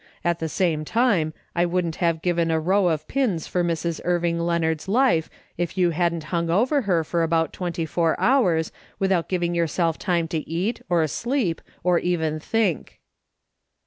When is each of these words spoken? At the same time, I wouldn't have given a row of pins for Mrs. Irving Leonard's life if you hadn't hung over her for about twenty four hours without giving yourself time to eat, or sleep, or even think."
At 0.23 0.39
the 0.39 0.49
same 0.49 0.83
time, 0.83 1.31
I 1.55 1.63
wouldn't 1.67 1.97
have 1.97 2.23
given 2.23 2.49
a 2.49 2.59
row 2.59 2.87
of 2.87 3.07
pins 3.07 3.45
for 3.45 3.63
Mrs. 3.63 4.01
Irving 4.03 4.39
Leonard's 4.39 4.87
life 4.87 5.29
if 5.59 5.77
you 5.77 5.91
hadn't 5.91 6.23
hung 6.33 6.49
over 6.49 6.81
her 6.89 7.03
for 7.03 7.21
about 7.21 7.53
twenty 7.53 7.85
four 7.85 8.19
hours 8.19 8.71
without 8.97 9.29
giving 9.29 9.53
yourself 9.53 9.99
time 9.99 10.27
to 10.29 10.39
eat, 10.49 10.81
or 10.89 11.05
sleep, 11.05 11.61
or 11.83 11.99
even 11.99 12.39
think." 12.39 12.99